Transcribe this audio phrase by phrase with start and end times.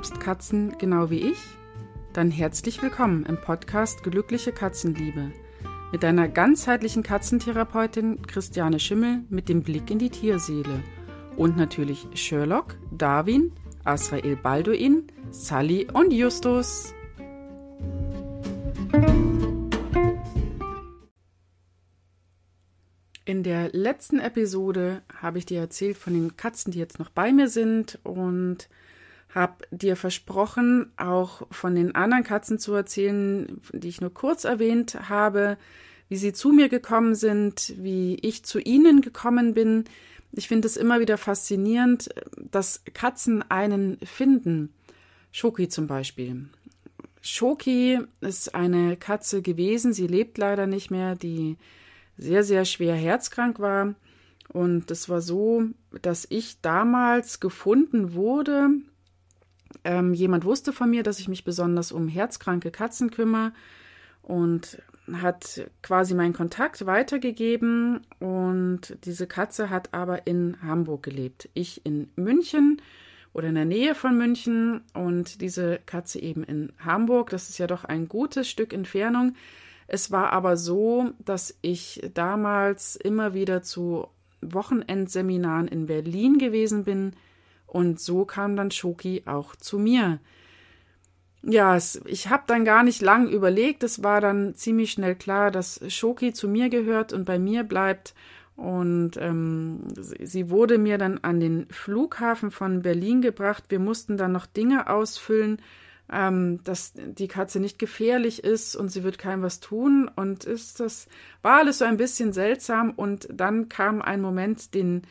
[0.00, 1.36] liebst Katzen genau wie ich?
[2.14, 5.30] Dann herzlich willkommen im Podcast Glückliche Katzenliebe
[5.92, 10.82] mit deiner ganzheitlichen Katzentherapeutin Christiane Schimmel mit dem Blick in die Tierseele
[11.36, 13.52] und natürlich Sherlock, Darwin,
[13.84, 16.94] Asrael Balduin, Sally und Justus.
[23.26, 27.32] In der letzten Episode habe ich dir erzählt von den Katzen, die jetzt noch bei
[27.34, 28.70] mir sind und
[29.34, 35.08] habe dir versprochen, auch von den anderen Katzen zu erzählen, die ich nur kurz erwähnt
[35.08, 35.56] habe,
[36.08, 39.84] wie sie zu mir gekommen sind, wie ich zu ihnen gekommen bin.
[40.32, 44.74] Ich finde es immer wieder faszinierend, dass Katzen einen finden.
[45.30, 46.46] Schoki zum Beispiel.
[47.22, 51.56] Schoki ist eine Katze gewesen, sie lebt leider nicht mehr, die
[52.16, 53.94] sehr, sehr schwer herzkrank war.
[54.48, 55.64] Und es war so,
[56.02, 58.70] dass ich damals gefunden wurde.
[59.84, 63.52] Ähm, jemand wusste von mir, dass ich mich besonders um herzkranke Katzen kümmere
[64.22, 68.00] und hat quasi meinen Kontakt weitergegeben.
[68.18, 71.48] Und diese Katze hat aber in Hamburg gelebt.
[71.54, 72.80] Ich in München
[73.32, 77.30] oder in der Nähe von München und diese Katze eben in Hamburg.
[77.30, 79.34] Das ist ja doch ein gutes Stück Entfernung.
[79.86, 84.06] Es war aber so, dass ich damals immer wieder zu
[84.40, 87.12] Wochenendseminaren in Berlin gewesen bin
[87.70, 90.18] und so kam dann Schoki auch zu mir.
[91.42, 93.82] Ja, es, ich habe dann gar nicht lang überlegt.
[93.82, 98.14] Es war dann ziemlich schnell klar, dass Schoki zu mir gehört und bei mir bleibt.
[98.56, 103.64] Und ähm, sie wurde mir dann an den Flughafen von Berlin gebracht.
[103.70, 105.62] Wir mussten dann noch Dinge ausfüllen
[106.12, 110.10] ähm, dass die Katze nicht gefährlich ist und sie wird keinem was tun.
[110.14, 111.06] Und ist das
[111.42, 112.90] war alles so ein bisschen seltsam.
[112.90, 115.02] Und dann kam ein Moment, den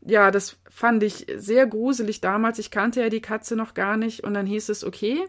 [0.00, 2.58] ja, das fand ich sehr gruselig damals.
[2.58, 4.24] Ich kannte ja die Katze noch gar nicht.
[4.24, 5.24] Und dann hieß es, okay,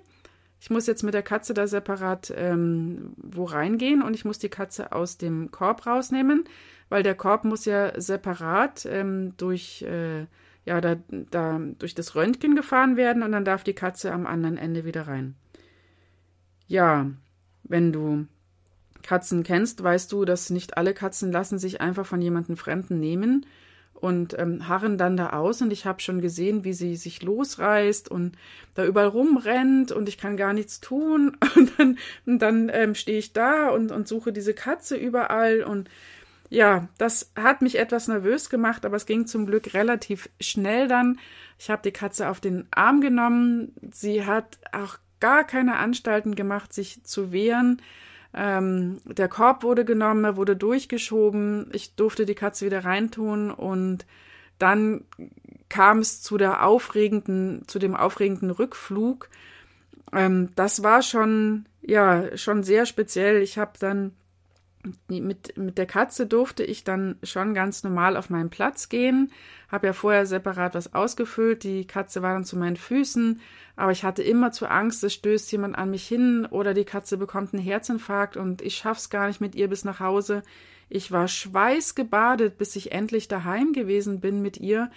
[0.59, 4.50] ich muss jetzt mit der Katze da separat ähm, wo reingehen und ich muss die
[4.50, 6.44] Katze aus dem Korb rausnehmen,
[6.90, 10.25] weil der Korb muss ja separat ähm, durch äh,
[10.66, 14.57] ja, da, da durch das Röntgen gefahren werden und dann darf die Katze am anderen
[14.57, 15.36] Ende wieder rein.
[16.68, 17.09] Ja,
[17.63, 18.28] wenn du
[19.01, 23.46] Katzen kennst, weißt du, dass nicht alle Katzen lassen sich einfach von jemandem Fremden nehmen
[24.02, 28.10] und ähm, harren dann da aus und ich habe schon gesehen, wie sie sich losreißt
[28.10, 28.38] und
[28.76, 33.20] da überall rumrennt und ich kann gar nichts tun und dann, und dann ähm, stehe
[33.20, 35.90] ich da und, und suche diese Katze überall und
[36.50, 41.20] ja, das hat mich etwas nervös gemacht, aber es ging zum Glück relativ schnell dann.
[41.60, 43.74] Ich habe die Katze auf den Arm genommen.
[43.92, 47.81] Sie hat auch gar keine Anstalten gemacht, sich zu wehren.
[48.34, 51.70] Ähm, der Korb wurde genommen, er wurde durchgeschoben.
[51.74, 54.06] Ich durfte die Katze wieder reintun und
[54.60, 55.06] dann
[55.70, 59.30] kam es zu der aufregenden, zu dem aufregenden Rückflug.
[60.14, 63.42] Ähm, das war schon, ja, schon sehr speziell.
[63.42, 64.14] Ich habe dann
[65.08, 69.32] mit, mit der Katze durfte ich dann schon ganz normal auf meinen Platz gehen,
[69.68, 73.42] habe ja vorher separat was ausgefüllt, die Katze war dann zu meinen Füßen,
[73.76, 77.18] aber ich hatte immer zu Angst, es stößt jemand an mich hin oder die Katze
[77.18, 80.44] bekommt einen Herzinfarkt und ich schaff's gar nicht mit ihr bis nach Hause.
[80.88, 84.90] Ich war schweißgebadet, bis ich endlich daheim gewesen bin mit ihr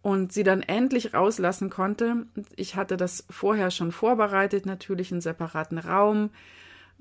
[0.00, 2.26] und sie dann endlich rauslassen konnte.
[2.56, 6.30] Ich hatte das vorher schon vorbereitet, natürlich einen separaten Raum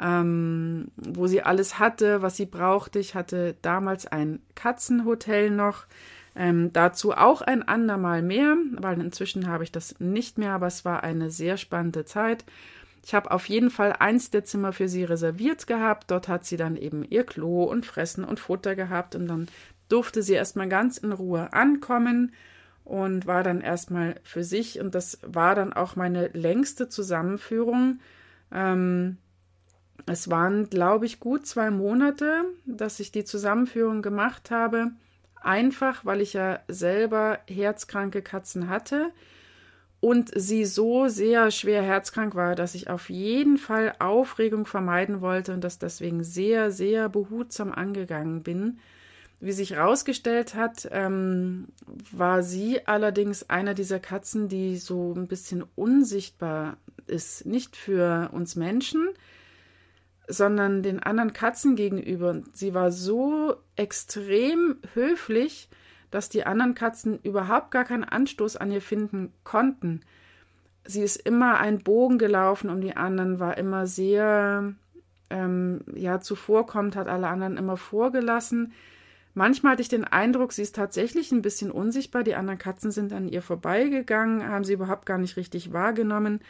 [0.02, 3.00] ähm, wo sie alles hatte, was sie brauchte.
[3.00, 5.86] Ich hatte damals ein Katzenhotel noch.
[6.36, 10.84] Ähm, dazu auch ein andermal mehr, weil inzwischen habe ich das nicht mehr, aber es
[10.84, 12.44] war eine sehr spannende Zeit.
[13.06, 16.10] Ich habe auf jeden Fall eins der Zimmer für sie reserviert gehabt.
[16.10, 19.48] Dort hat sie dann eben ihr Klo und Fressen und Futter gehabt und dann
[19.90, 22.32] durfte sie erstmal ganz in Ruhe ankommen
[22.84, 28.00] und war dann erstmal für sich und das war dann auch meine längste Zusammenführung.
[28.52, 29.18] Ähm,
[30.06, 34.92] es waren, glaube ich, gut zwei Monate, dass ich die Zusammenführung gemacht habe.
[35.42, 39.12] Einfach, weil ich ja selber herzkranke Katzen hatte
[40.04, 45.54] und sie so sehr schwer herzkrank war, dass ich auf jeden Fall Aufregung vermeiden wollte
[45.54, 48.80] und das deswegen sehr, sehr behutsam angegangen bin.
[49.40, 51.68] Wie sich herausgestellt hat, ähm,
[52.12, 57.46] war sie allerdings einer dieser Katzen, die so ein bisschen unsichtbar ist.
[57.46, 59.08] Nicht für uns Menschen,
[60.28, 62.42] sondern den anderen Katzen gegenüber.
[62.54, 65.70] sie war so extrem höflich,
[66.12, 70.02] dass die anderen Katzen überhaupt gar keinen Anstoß an ihr finden konnten.
[70.86, 74.74] Sie ist immer einen Bogen gelaufen um die anderen, war immer sehr
[75.30, 78.74] ähm, ja zuvorkommend, hat alle anderen immer vorgelassen.
[79.34, 82.24] Manchmal hatte ich den Eindruck, sie ist tatsächlich ein bisschen unsichtbar.
[82.24, 86.42] Die anderen Katzen sind an ihr vorbeigegangen, haben sie überhaupt gar nicht richtig wahrgenommen.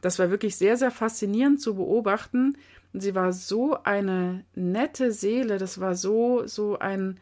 [0.00, 2.56] Das war wirklich sehr, sehr faszinierend zu beobachten.
[2.92, 7.20] Und sie war so eine nette Seele, das war so, so ein,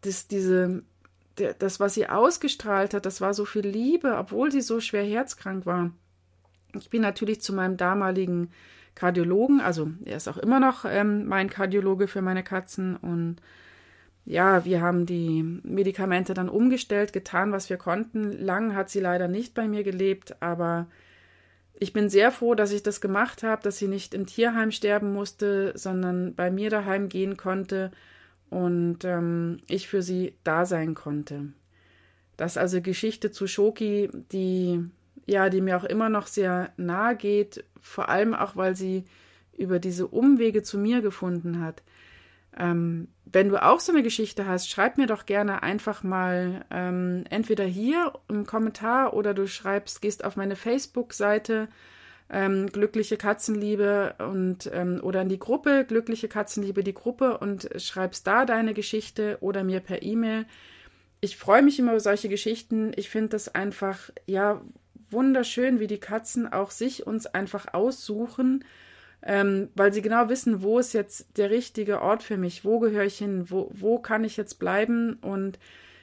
[0.00, 0.82] das, diese,
[1.58, 5.66] das, was sie ausgestrahlt hat, das war so viel Liebe, obwohl sie so schwer herzkrank
[5.66, 5.90] war.
[6.74, 8.50] Ich bin natürlich zu meinem damaligen
[8.94, 13.36] Kardiologen, also er ist auch immer noch ähm, mein Kardiologe für meine Katzen und
[14.24, 18.32] ja, wir haben die Medikamente dann umgestellt, getan, was wir konnten.
[18.32, 20.86] Lang hat sie leider nicht bei mir gelebt, aber
[21.80, 25.12] ich bin sehr froh, dass ich das gemacht habe, dass sie nicht im Tierheim sterben
[25.12, 27.90] musste, sondern bei mir daheim gehen konnte
[28.50, 31.52] und ähm, ich für sie da sein konnte.
[32.36, 34.88] Das ist also Geschichte zu Shoki, die
[35.28, 39.04] ja, die mir auch immer noch sehr nahe geht, vor allem auch, weil sie
[39.56, 41.82] über diese Umwege zu mir gefunden hat.
[42.58, 47.24] Ähm, wenn du auch so eine Geschichte hast, schreib mir doch gerne einfach mal ähm,
[47.30, 51.68] entweder hier im Kommentar oder du schreibst, gehst auf meine Facebook-Seite
[52.30, 58.26] ähm, Glückliche Katzenliebe und ähm, oder in die Gruppe Glückliche Katzenliebe, die Gruppe und schreibst
[58.26, 60.46] da deine Geschichte oder mir per E-Mail.
[61.20, 62.92] Ich freue mich immer über solche Geschichten.
[62.96, 64.60] Ich finde das einfach, ja,
[65.10, 68.64] wunderschön, wie die Katzen auch sich uns einfach aussuchen,
[69.22, 73.04] ähm, weil sie genau wissen, wo ist jetzt der richtige Ort für mich, wo gehöre
[73.04, 75.58] ich hin, wo, wo kann ich jetzt bleiben und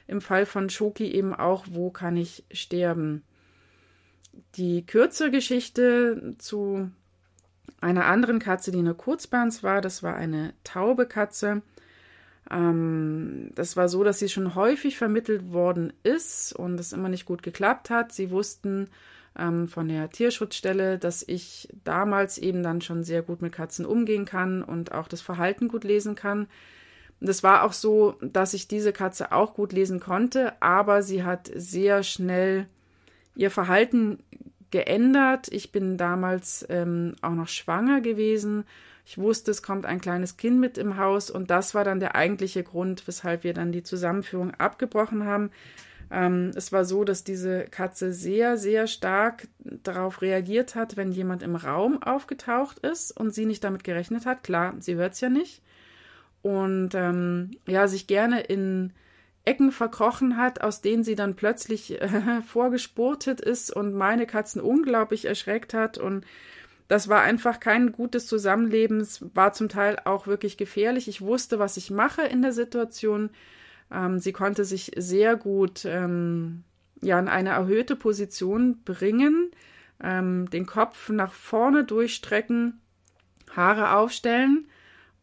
[0.07, 3.23] im Fall von Shoki eben auch, wo kann ich sterben.
[4.55, 6.91] Die kürzere Geschichte zu
[7.81, 11.61] einer anderen Katze, die eine Kurzbeins war, das war eine taube Katze.
[12.51, 17.25] Ähm, das war so, dass sie schon häufig vermittelt worden ist und es immer nicht
[17.25, 18.11] gut geklappt hat.
[18.11, 18.89] Sie wussten
[19.37, 24.25] ähm, von der Tierschutzstelle, dass ich damals eben dann schon sehr gut mit Katzen umgehen
[24.25, 26.47] kann und auch das Verhalten gut lesen kann.
[27.19, 31.49] Das war auch so, dass ich diese Katze auch gut lesen konnte, aber sie hat
[31.53, 32.67] sehr schnell
[33.35, 34.19] ihr Verhalten
[34.71, 35.47] geändert.
[35.51, 38.65] Ich bin damals ähm, auch noch schwanger gewesen
[39.05, 42.15] ich wusste, es kommt ein kleines Kind mit im Haus und das war dann der
[42.15, 45.51] eigentliche Grund, weshalb wir dann die Zusammenführung abgebrochen haben.
[46.11, 51.43] Ähm, es war so, dass diese Katze sehr, sehr stark darauf reagiert hat, wenn jemand
[51.43, 54.43] im Raum aufgetaucht ist und sie nicht damit gerechnet hat.
[54.43, 55.61] Klar, sie hört es ja nicht.
[56.41, 58.93] Und ähm, ja, sich gerne in
[59.45, 65.25] Ecken verkrochen hat, aus denen sie dann plötzlich äh, vorgespurtet ist und meine Katzen unglaublich
[65.25, 66.25] erschreckt hat und
[66.87, 68.99] das war einfach kein gutes Zusammenleben.
[68.99, 71.07] Es war zum Teil auch wirklich gefährlich.
[71.07, 73.31] Ich wusste, was ich mache in der Situation.
[73.91, 76.63] Ähm, sie konnte sich sehr gut ähm,
[77.01, 79.51] ja, in eine erhöhte Position bringen,
[80.03, 82.81] ähm, den Kopf nach vorne durchstrecken,
[83.55, 84.67] Haare aufstellen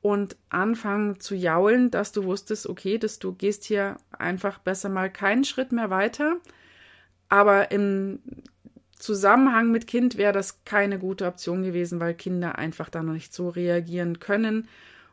[0.01, 5.11] und anfangen zu jaulen, dass du wusstest, okay, dass du gehst hier einfach besser mal
[5.11, 6.37] keinen Schritt mehr weiter.
[7.29, 8.19] Aber im
[8.99, 13.35] Zusammenhang mit Kind wäre das keine gute Option gewesen, weil Kinder einfach da noch nicht
[13.35, 14.69] so reagieren können.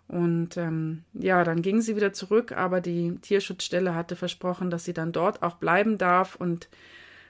[0.10, 4.94] Und ähm, ja, dann ging sie wieder zurück, aber die Tierschutzstelle hatte versprochen, dass sie
[4.94, 6.68] dann dort auch bleiben darf und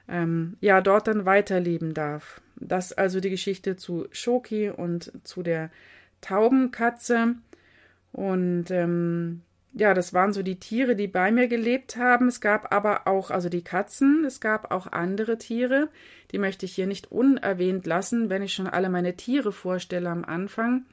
[0.08, 2.40] ähm, ja, dort dann weiterleben darf.
[2.56, 5.70] Das also die Geschichte zu Shoki und zu der
[6.22, 7.34] Taubenkatze.
[8.12, 9.42] Und ähm,
[9.74, 12.28] ja, das waren so die Tiere, die bei mir gelebt haben.
[12.28, 15.90] Es gab aber auch, also die Katzen, es gab auch andere Tiere,
[16.32, 20.24] die möchte ich hier nicht unerwähnt lassen, wenn ich schon alle meine Tiere vorstelle am
[20.24, 20.86] Anfang.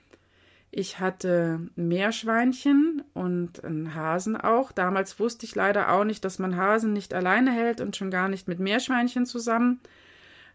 [0.69, 4.71] Ich hatte Meerschweinchen und einen Hasen auch.
[4.71, 8.27] Damals wusste ich leider auch nicht, dass man Hasen nicht alleine hält und schon gar
[8.27, 9.79] nicht mit Meerschweinchen zusammen.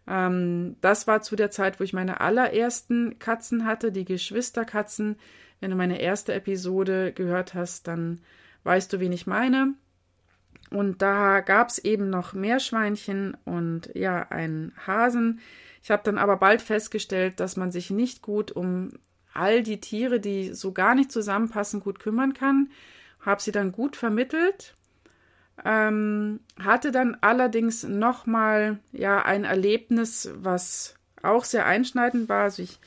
[0.07, 5.17] Ähm, das war zu der Zeit, wo ich meine allerersten Katzen hatte, die Geschwisterkatzen,
[5.59, 8.19] wenn du meine erste Episode gehört hast, dann
[8.63, 9.73] weißt du, wen ich meine.
[10.69, 15.39] Und da gab es eben noch Meerschweinchen und ja, einen Hasen.
[15.81, 18.91] Ich habe dann aber bald festgestellt, dass man sich nicht gut um
[19.33, 22.69] all die Tiere, die so gar nicht zusammenpassen, gut kümmern kann.
[23.19, 24.75] Habe sie dann gut vermittelt.
[25.63, 32.43] Ähm, hatte dann allerdings nochmal ja ein Erlebnis, was auch sehr einschneidend war.
[32.43, 32.79] Also ich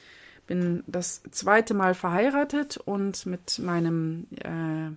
[0.47, 4.95] bin das zweite Mal verheiratet und mit meinem äh,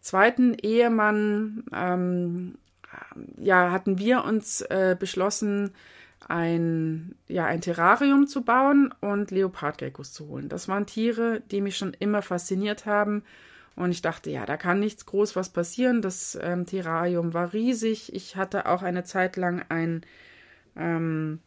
[0.00, 2.54] zweiten Ehemann ähm,
[3.38, 5.72] ja, hatten wir uns äh, beschlossen,
[6.28, 10.48] ein, ja, ein Terrarium zu bauen und Leopardgeckos zu holen.
[10.48, 13.22] Das waren Tiere, die mich schon immer fasziniert haben.
[13.76, 16.00] Und ich dachte, ja, da kann nichts groß was passieren.
[16.00, 18.14] Das ähm, Terrarium war riesig.
[18.14, 20.02] Ich hatte auch eine Zeit lang ein
[20.76, 21.40] ähm,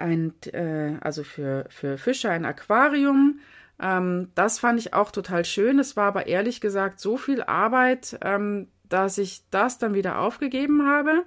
[0.00, 3.40] ein, äh, also für, für Fische ein Aquarium.
[3.80, 5.78] Ähm, das fand ich auch total schön.
[5.78, 10.88] Es war aber ehrlich gesagt so viel Arbeit, ähm, dass ich das dann wieder aufgegeben
[10.88, 11.24] habe.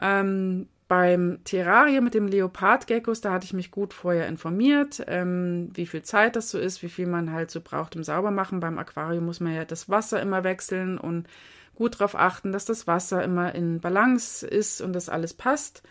[0.00, 5.86] Ähm, beim Terrarium mit dem Leopardgeckos, da hatte ich mich gut vorher informiert, ähm, wie
[5.86, 8.60] viel Zeit das so ist, wie viel man halt so braucht im Saubermachen.
[8.60, 11.26] Beim Aquarium muss man ja das Wasser immer wechseln und
[11.74, 15.82] gut darauf achten, dass das Wasser immer in Balance ist und dass alles passt.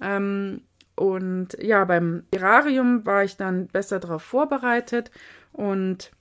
[0.00, 0.62] Ähm,
[0.94, 5.10] und ja, beim Terrarium war ich dann besser darauf vorbereitet
[5.52, 6.12] und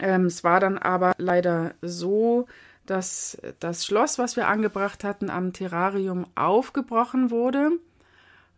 [0.00, 2.46] ähm, es war dann aber leider so,
[2.86, 7.72] dass das Schloss, was wir angebracht hatten am Terrarium, aufgebrochen wurde.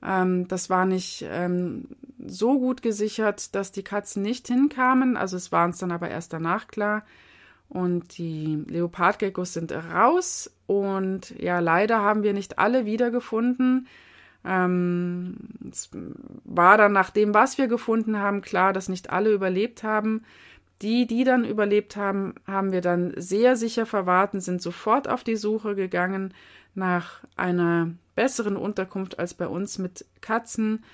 [0.02, 1.88] Ähm, das war nicht ähm,
[2.24, 5.16] so gut gesichert, dass die Katzen nicht hinkamen.
[5.16, 7.04] Also es war uns dann aber erst danach klar.
[7.68, 10.50] Und die Leopardgeckos sind raus.
[10.66, 13.88] Und ja, leider haben wir nicht alle wiedergefunden.
[14.44, 15.36] Ähm,
[15.70, 15.90] es
[16.44, 20.22] war dann nach dem, was wir gefunden haben, klar, dass nicht alle überlebt haben.
[20.82, 25.24] Die, die dann überlebt haben, haben wir dann sehr sicher verwahrt und sind sofort auf
[25.24, 26.34] die Suche gegangen
[26.74, 30.84] nach einer besseren Unterkunft als bei uns mit Katzen.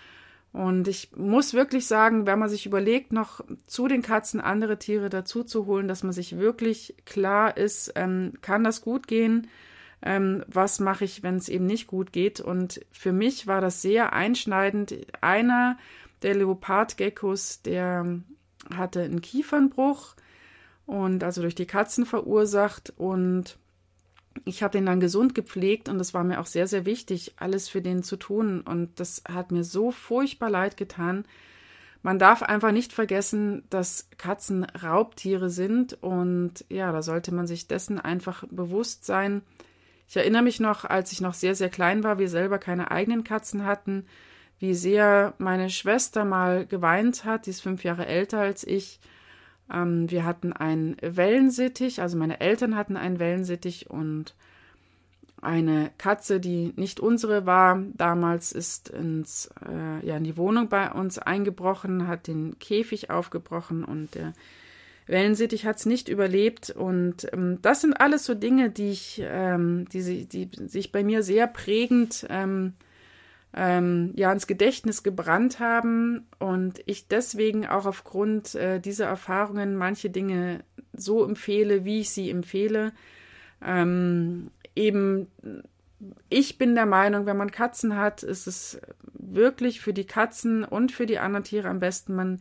[0.52, 5.08] Und ich muss wirklich sagen, wenn man sich überlegt, noch zu den Katzen andere Tiere
[5.08, 9.48] dazu zu holen, dass man sich wirklich klar ist, ähm, kann das gut gehen?
[10.02, 12.40] Ähm, was mache ich, wenn es eben nicht gut geht?
[12.40, 14.94] Und für mich war das sehr einschneidend.
[15.20, 15.78] Einer
[16.22, 18.20] der Leopardgeckos, der
[18.76, 20.14] hatte einen Kiefernbruch
[20.86, 23.56] und also durch die Katzen verursacht und
[24.44, 27.68] ich habe den dann gesund gepflegt und das war mir auch sehr, sehr wichtig, alles
[27.68, 28.62] für den zu tun.
[28.62, 31.24] Und das hat mir so furchtbar leid getan.
[32.02, 37.68] Man darf einfach nicht vergessen, dass Katzen Raubtiere sind und ja, da sollte man sich
[37.68, 39.42] dessen einfach bewusst sein.
[40.08, 43.22] Ich erinnere mich noch, als ich noch sehr, sehr klein war, wir selber keine eigenen
[43.22, 44.06] Katzen hatten,
[44.62, 49.00] wie sehr meine Schwester mal geweint hat, die ist fünf Jahre älter als ich.
[49.68, 54.36] Ähm, wir hatten einen Wellensittich, also meine Eltern hatten einen Wellensittich und
[55.40, 60.92] eine Katze, die nicht unsere war, damals ist ins, äh, ja, in die Wohnung bei
[60.92, 64.32] uns eingebrochen, hat den Käfig aufgebrochen und der
[65.08, 66.70] Wellensittich hat es nicht überlebt.
[66.70, 71.24] Und ähm, das sind alles so Dinge, die ich, ähm, die, die, sich bei mir
[71.24, 72.74] sehr prägend ähm,
[73.54, 80.10] ähm, ja ins Gedächtnis gebrannt haben und ich deswegen auch aufgrund äh, dieser Erfahrungen manche
[80.10, 82.92] Dinge so empfehle, wie ich sie empfehle.
[83.62, 85.26] Ähm, eben,
[86.30, 88.80] ich bin der Meinung, wenn man Katzen hat, ist es
[89.12, 92.40] wirklich für die Katzen und für die anderen Tiere am besten, man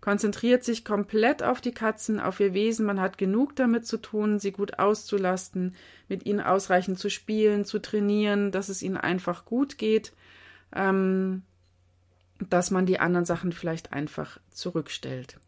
[0.00, 2.86] konzentriert sich komplett auf die Katzen, auf ihr Wesen.
[2.86, 5.74] Man hat genug damit zu tun, sie gut auszulasten,
[6.08, 10.12] mit ihnen ausreichend zu spielen, zu trainieren, dass es ihnen einfach gut geht
[10.74, 11.42] ähm,
[12.48, 15.38] dass man die anderen Sachen vielleicht einfach zurückstellt.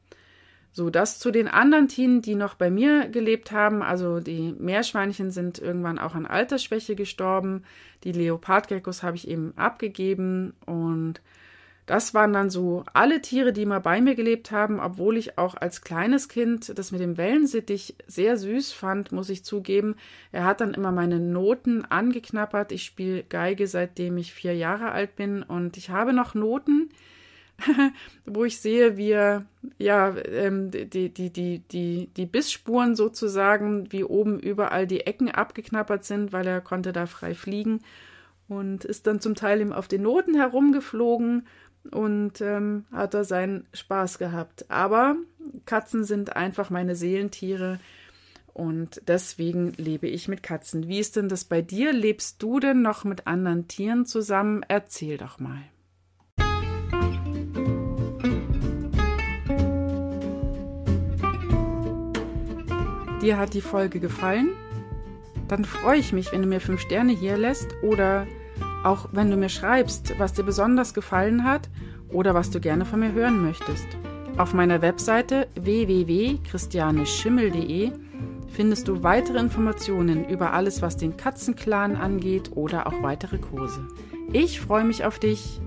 [0.75, 3.83] So, das zu den anderen Tieren, die noch bei mir gelebt haben.
[3.83, 7.65] Also die Meerschweinchen sind irgendwann auch an Altersschwäche gestorben.
[8.05, 11.21] Die Leopardgeckos habe ich eben abgegeben und
[11.87, 15.57] das waren dann so alle Tiere, die mal bei mir gelebt haben, obwohl ich auch
[15.57, 19.97] als kleines Kind das mit dem Wellensittich sehr süß fand, muss ich zugeben.
[20.31, 22.71] Er hat dann immer meine Noten angeknappert.
[22.71, 26.89] Ich spiele Geige, seitdem ich vier Jahre alt bin und ich habe noch Noten,
[28.27, 29.45] wo ich sehe, wie er,
[29.77, 36.05] ja, ähm, die, die, die, die, die Bissspuren sozusagen, wie oben überall die Ecken abgeknappert
[36.05, 37.81] sind, weil er konnte da frei fliegen
[38.49, 41.47] und ist dann zum Teil eben auf den Noten herumgeflogen
[41.91, 44.71] und ähm, hat da seinen Spaß gehabt.
[44.71, 45.17] Aber
[45.67, 47.81] Katzen sind einfach meine Seelentiere
[48.55, 50.89] und deswegen lebe ich mit Katzen.
[50.89, 51.93] Wie ist denn das bei dir?
[51.93, 54.65] Lebst du denn noch mit anderen Tieren zusammen?
[54.69, 55.63] Erzähl doch mal.
[63.23, 64.51] Dir hat die Folge gefallen?
[65.47, 68.27] Dann freue ich mich, wenn du mir fünf Sterne hier lässt oder
[68.85, 71.71] auch wenn du mir schreibst, was dir besonders gefallen hat
[72.09, 73.87] oder was du gerne von mir hören möchtest.
[74.37, 77.93] Auf meiner Webseite www.christianeschimmel.de
[78.53, 83.89] findest du weitere Informationen über alles, was den Katzenclan angeht oder auch weitere Kurse.
[84.33, 85.61] Ich freue mich auf dich.